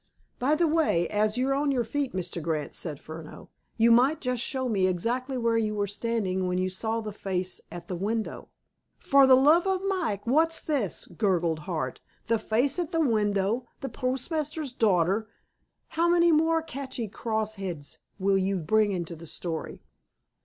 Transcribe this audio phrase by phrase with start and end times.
[0.39, 2.41] "By the way, as you're on your feet, Mr.
[2.41, 6.71] Grant," said Furneaux, "you might just show me exactly where you were standing when you
[6.71, 8.49] saw the face at the window."
[8.97, 12.01] "For the love of Mike, what's this?" gurgled Hart.
[12.25, 15.27] "'The face at the window'; 'the postmaster's daughter.'
[15.89, 19.83] How many more catchy cross heads will you bring into the story?"